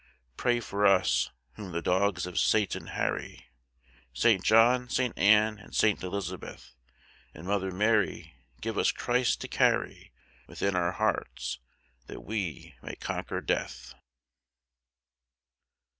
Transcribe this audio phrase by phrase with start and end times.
[0.35, 3.45] Pray for us, whom the dogs of Satan harry,
[4.15, 6.75] Saint John, Saint Anne, and Saint Elizabeth.
[7.35, 10.11] And, Mother Mary, give us Christ to carry
[10.47, 11.59] Within our hearts,
[12.07, 13.93] that we may conquer death.